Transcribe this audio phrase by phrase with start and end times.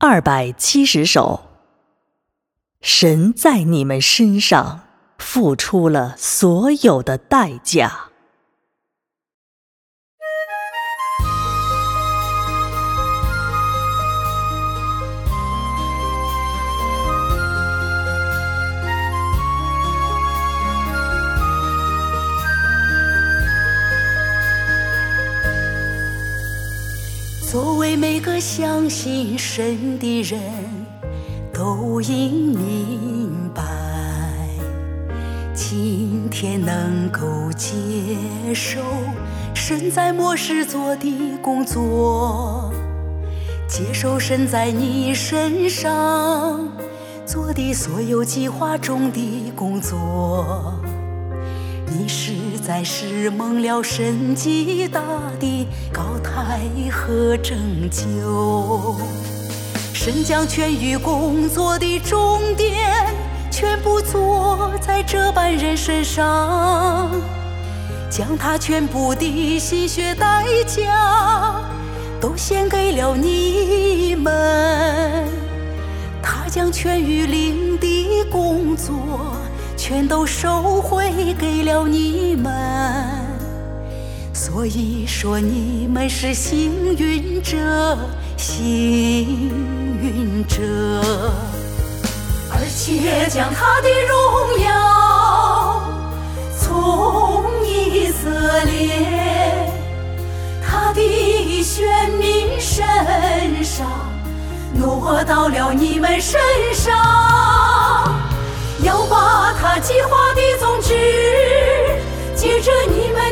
[0.00, 1.40] 二百七十首，
[2.80, 4.82] 神在你们身上
[5.18, 8.10] 付出了所有的代价。
[27.88, 30.38] 为每个相信神的人，
[31.50, 33.62] 都应明白，
[35.54, 37.72] 今天能够接
[38.52, 38.82] 受
[39.54, 42.70] 神在末世做的工作，
[43.66, 46.68] 接受神在你身上
[47.24, 50.74] 做的所有计划中的工作。
[51.90, 55.00] 你实在是蒙了神极大
[55.40, 55.66] 的
[56.58, 57.56] 高台和拯
[57.88, 58.96] 救，
[59.94, 63.06] 神将全域工作的终点
[63.48, 67.12] 全部做在这般人身上，
[68.10, 71.60] 将他全部的心血代价
[72.20, 75.28] 都献给了你们，
[76.20, 79.36] 他将全域领的工作。
[79.76, 82.52] 全都收回给了你们，
[84.50, 87.54] 所以说你们是幸运者，
[88.38, 89.50] 幸
[90.00, 90.56] 运者，
[92.50, 95.82] 而且将他的荣耀
[96.58, 99.70] 从以色列
[100.66, 102.82] 他的选民身
[103.62, 103.86] 上
[104.74, 106.40] 挪到了你们身
[106.72, 106.96] 上。
[108.82, 110.94] 要把他计划的宗旨，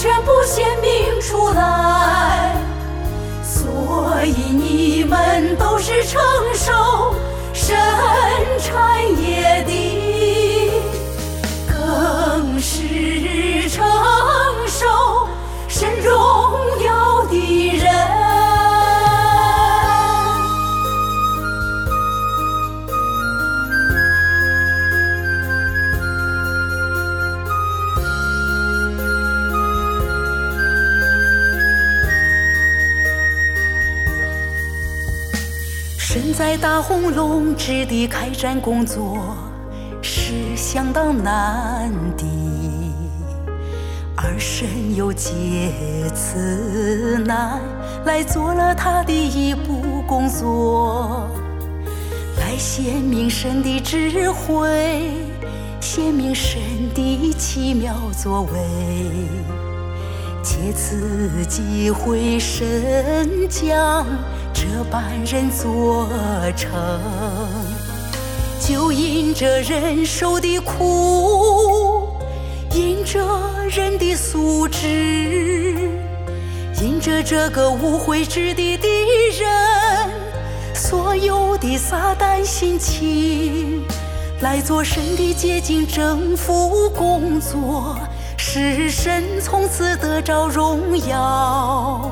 [0.00, 2.54] 全部显明出来，
[3.42, 6.20] 所以你们都是成
[6.54, 7.07] 熟
[36.20, 39.36] 身在大红龙之地开展工作
[40.02, 42.24] 是相当难的，
[44.16, 45.30] 而神又借
[46.12, 47.60] 此难
[48.04, 51.28] 来做了他的一步工作，
[52.40, 55.12] 来显明神的智慧，
[55.80, 56.60] 显明神
[56.96, 58.58] 的奇妙作为，
[60.42, 64.04] 借此机会神将。
[64.60, 66.08] 这般人做
[66.56, 66.68] 成，
[68.60, 72.08] 就因着人受的苦，
[72.74, 73.24] 因着
[73.70, 75.88] 人的素质，
[76.82, 78.88] 因着这个无悔之地的
[79.38, 79.48] 人，
[80.74, 83.84] 所有的撒旦心情，
[84.40, 87.96] 来做神的洁净征服工作，
[88.36, 92.10] 使神从此得着荣耀。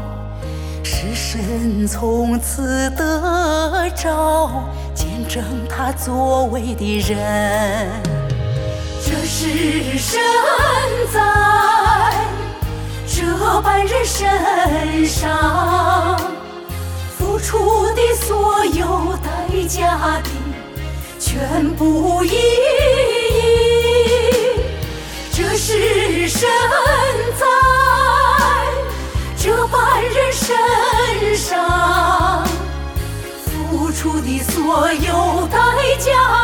[0.88, 4.62] 是神从此得着
[4.94, 7.90] 见证他作为的人，
[9.04, 10.20] 这是神
[11.12, 11.20] 在
[13.04, 16.16] 这般人身上
[17.18, 19.28] 付出的所有代
[19.66, 20.30] 价的
[21.18, 22.30] 全部意
[34.16, 35.58] 付的所有代
[35.98, 36.35] 价。